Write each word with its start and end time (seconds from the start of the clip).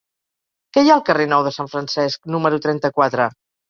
Què 0.77 0.83
hi 0.85 0.89
ha 0.93 0.95
al 0.95 1.03
carrer 1.11 1.29
Nou 1.35 1.45
de 1.51 1.53
Sant 1.59 1.71
Francesc 1.77 2.29
número 2.39 2.65
trenta-quatre? 2.69 3.35